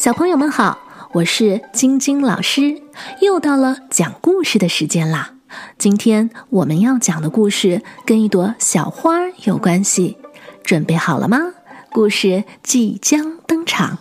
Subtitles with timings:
[0.00, 0.78] 小朋友们好，
[1.12, 2.80] 我是晶晶老师，
[3.20, 5.34] 又到了讲故事的时间啦。
[5.76, 10.16] 今天我们要讲的故事跟一朵小花有关系，
[10.64, 11.52] 准备好了吗？
[11.92, 13.98] 故事即将登场。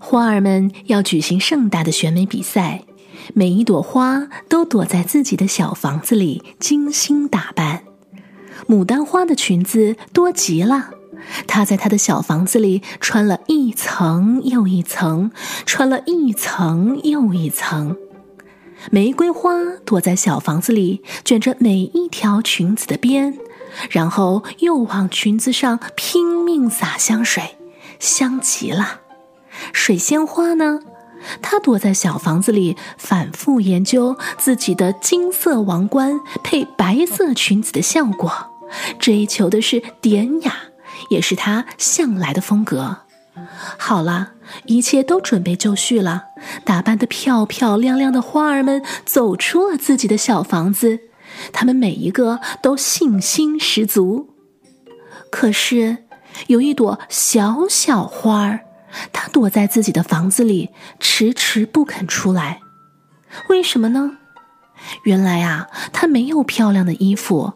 [0.00, 2.87] 花儿们要举行盛大的选美比赛。
[3.34, 7.84] 每一朵花都躲在自己的小房子里，精心打扮。
[8.68, 10.90] 牡丹花的裙子多极了，
[11.46, 15.30] 她在她的小房子里穿了一层又一层，
[15.64, 17.96] 穿了一层又一层。
[18.90, 19.52] 玫瑰花
[19.84, 23.38] 躲在小房子里，卷着每一条裙子的边，
[23.90, 27.56] 然后又往裙子上拼命洒香水，
[27.98, 29.00] 香极了。
[29.72, 30.80] 水仙花呢？
[31.42, 38.30] 他躲在小房子里，反复研究自己的金色王冠配白色裙子的效果，
[38.98, 40.54] 追求的是典雅，
[41.10, 42.98] 也是他向来的风格。
[43.76, 44.32] 好了，
[44.66, 46.24] 一切都准备就绪了，
[46.64, 50.98] 打扮的漂漂亮亮的花儿们走出了自己的小房子，
[51.52, 54.30] 他们每一个都信心十足。
[55.30, 55.98] 可是，
[56.48, 58.60] 有一朵小小花儿。
[59.28, 62.60] 躲在自己的房子里，迟迟不肯出来。
[63.48, 64.18] 为什么呢？
[65.04, 67.54] 原来啊，他没有漂亮的衣服，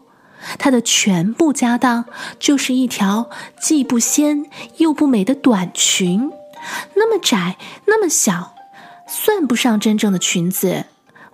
[0.59, 2.05] 他的全部家当
[2.37, 4.45] 就是一条既不仙
[4.77, 6.29] 又不美的短裙，
[6.95, 8.53] 那么窄，那么小，
[9.07, 10.85] 算不上真正的裙子，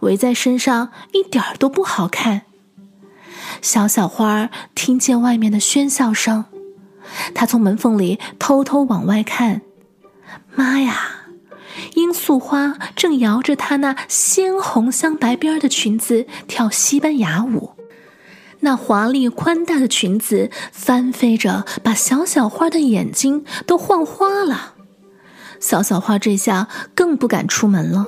[0.01, 2.43] 围在身上一点儿都不好看。
[3.61, 6.45] 小小花听见外面的喧嚣声，
[7.33, 9.61] 他从门缝里偷偷往外看。
[10.59, 11.21] 妈呀！
[11.95, 17.71] 罂粟花正摇着她那鲜红镶白边的裙子跳西班牙舞，
[18.59, 24.73] 那华丽宽大的裙子翻飞着，把小小花的眼睛都晃花了。
[25.61, 28.07] 小小花这下更不敢出门了，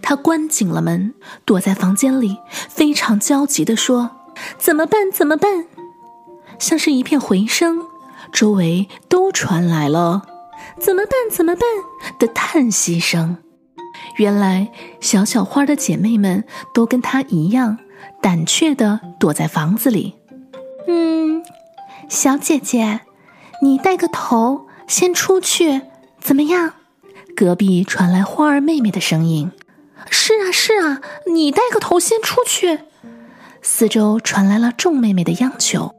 [0.00, 1.12] 她关紧了门，
[1.44, 2.38] 躲在房间里，
[2.70, 4.12] 非常焦急地说
[4.56, 5.12] ：“怎么办？
[5.12, 5.66] 怎么办？”
[6.58, 7.84] 像是一片回声，
[8.32, 10.22] 周围都传来了。
[10.78, 11.12] 怎么办？
[11.30, 11.62] 怎么办？
[12.18, 13.38] 的叹息声。
[14.16, 16.44] 原来小小花的姐妹们
[16.74, 17.78] 都跟她一样，
[18.20, 20.14] 胆怯的躲在房子里。
[20.88, 21.42] 嗯，
[22.08, 23.00] 小姐姐，
[23.62, 25.82] 你带个头先出去，
[26.20, 26.74] 怎么样？
[27.36, 29.50] 隔壁传来花儿妹妹的声音。
[30.10, 31.00] 是啊，是啊，
[31.32, 32.80] 你带个头先出去。
[33.62, 35.94] 四周传来了众妹妹的央求。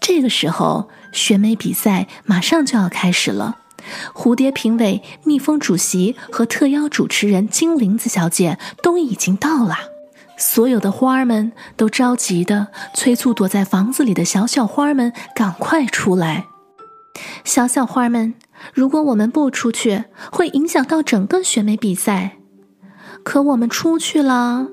[0.00, 3.58] 这个时候，选美比赛马上就要开始了。
[4.14, 9.76] 蝴蝶评委、蜜蜂主席和特邀主持人金铃子小姐都已经到了，
[10.36, 16.46] 所有的花儿们都着急的催促躲在房子里的小小花儿们赶快出来。
[17.44, 18.34] 小小花儿们，
[18.72, 22.36] 如果我们不出去，会影响到整个选美比赛。
[23.22, 24.68] 可我们出去了，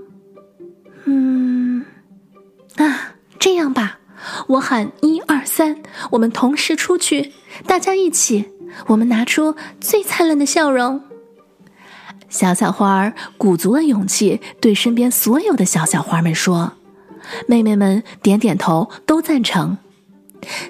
[1.06, 1.86] 嗯，
[2.78, 4.00] 啊，这样吧，
[4.48, 5.82] 我喊一二三，
[6.12, 7.34] 我们同时出去，
[7.66, 8.46] 大家一起。
[8.88, 11.02] 我们拿出最灿烂的笑容。
[12.30, 16.74] 小小花儿鼓足了勇气，对身边所有的小小花们说
[17.48, 19.78] ：“妹妹们，点点头，都赞成。”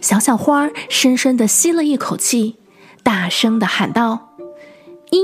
[0.02, 2.58] 小小花儿深深的吸了一口气，
[3.04, 4.34] 大声的喊道
[5.12, 5.22] ：“一、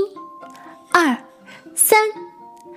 [0.90, 1.18] 二、
[1.74, 1.98] 三！”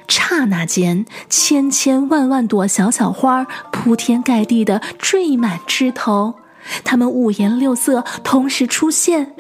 [0.08, 6.36] 刹那间，千千万万朵小小花铺天盖地的缀满枝头，
[6.84, 9.36] 它们五颜六色，同时出现。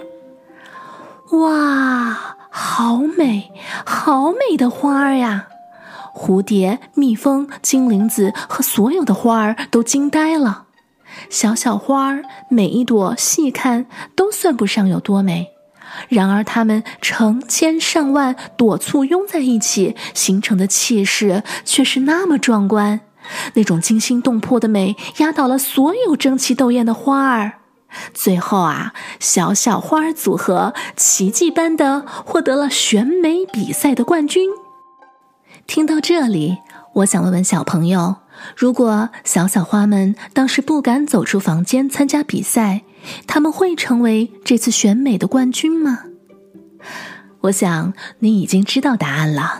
[1.31, 3.51] 哇，好美，
[3.85, 5.47] 好美的花儿呀！
[6.15, 10.63] 蝴蝶、蜜蜂、金铃子和所有的花儿都惊呆了。
[11.29, 15.49] 小小花儿，每一朵细看都算不上有多美，
[16.07, 23.01] 然而它们成千上万朵簇拥在一起，形成的气势却是那么壮观。
[23.55, 27.59] 那种惊心动魄的美，压倒了所有争奇斗艳的花儿。
[28.13, 34.49] 最后啊，小小花组合奇迹般的获得了选美比赛的冠军。
[35.65, 36.57] 听到这里，
[36.93, 38.15] 我想问问小朋友：
[38.55, 42.83] 如果小小花们当时不敢走出房间参加比赛，
[43.25, 45.99] 他们会成为这次选美的冠军吗？
[47.41, 49.59] 我想你已经知道答案了。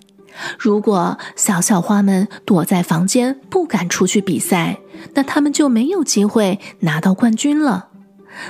[0.60, 4.78] 如果小小花们躲在房间不敢出去比赛，
[5.16, 7.88] 那他们就没有机会拿到冠军了。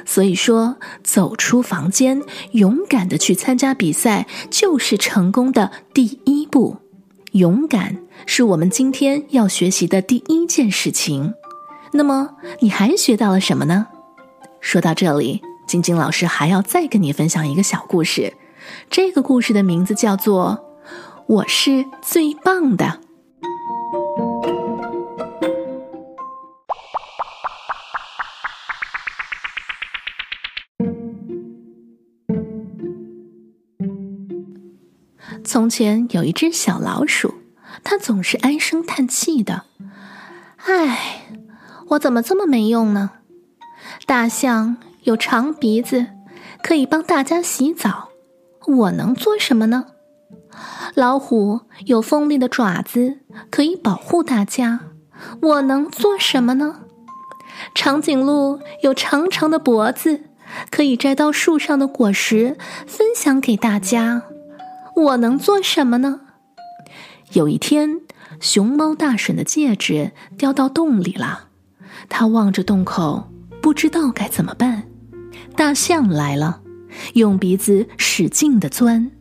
[0.06, 6.78] 所以说，走出房间，勇敢的去参加比赛，就是成功的第一步。
[7.34, 11.34] 勇敢是我们今天要学习的第一件事情。
[11.94, 13.88] 那么，你还学到了什么呢？
[14.60, 18.34] 说到这里，晶晶老师还要再跟你分享一个小故事。
[18.90, 20.60] 这个故事的名字叫做
[21.28, 22.86] 《我是最棒的》。
[35.44, 37.34] 从前有一只小老鼠，
[37.84, 39.64] 它总是唉声叹气的。
[40.66, 41.26] 唉，
[41.90, 43.12] 我怎么这么没用呢？
[44.06, 46.08] 大象有长鼻子，
[46.62, 48.10] 可以帮大家洗澡，
[48.66, 49.86] 我能做什么呢？
[50.96, 53.20] 老虎有锋利的爪子，
[53.50, 54.80] 可以保护大家，
[55.42, 56.82] 我能做什么呢？
[57.76, 60.24] 长颈鹿有长长的脖子，
[60.72, 64.24] 可以摘到树上的果实，分享给大家。
[64.98, 66.22] 我能做什么呢？
[67.34, 68.02] 有一天，
[68.40, 71.50] 熊猫大婶的戒指掉到洞里了，
[72.10, 74.90] 他望着洞口，不知道该怎么办。
[75.56, 76.62] 大象来了，
[77.14, 79.12] 用鼻子使劲的钻，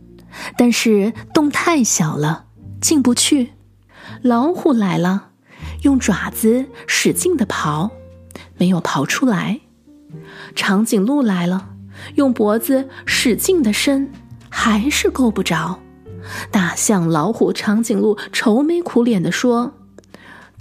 [0.57, 2.47] 但是洞太小了，
[2.81, 3.53] 进不去。
[4.23, 5.29] 老虎来了，
[5.83, 7.91] 用爪子使劲的刨，
[8.57, 9.61] 没有刨出来。
[10.55, 11.69] 长颈鹿来了，
[12.15, 14.11] 用脖子使劲的伸。
[14.59, 15.79] 还是够不着，
[16.51, 19.75] 大象、老虎、长颈鹿愁眉苦脸地说：“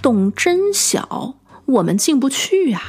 [0.04, 2.82] 洞真小，我们进不去呀。”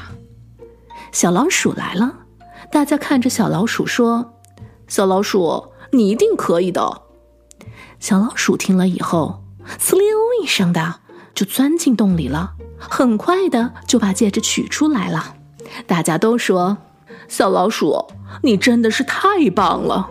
[1.12, 2.26] 小老鼠来了，
[2.72, 4.34] 大家看着小老鼠说
[4.88, 7.02] ：“小老鼠，你一定可以的。”
[8.00, 9.44] 小老鼠听了以后，
[9.78, 10.04] 呲溜
[10.42, 10.96] 一声的
[11.36, 15.36] 就钻进洞里了，很快的就把戒指取出来了。
[15.86, 16.76] 大家都说
[17.28, 18.06] ：“小老鼠，
[18.42, 20.10] 你真的是太棒了。”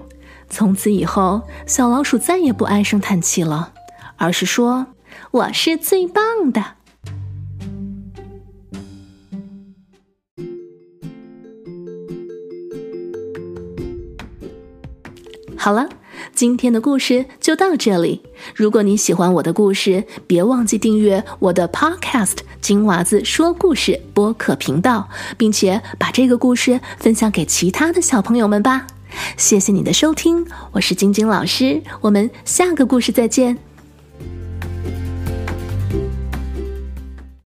[0.50, 3.74] 从此以后，小老鼠再也不唉声叹气了，
[4.18, 4.88] 而是说
[5.32, 6.64] ：“我是最棒的。”
[15.58, 15.90] 好了，
[16.34, 18.22] 今天的故事就到这里。
[18.54, 28.86] 如果你喜欢我的故事，别忘记订阅我的 Podcast《金娃子说故事》播客频道，并且把这个故事分享给其他的小朋友们吧。
[29.38, 33.65] 谢谢你的收听，我是晶晶老师，我们下个故事再见。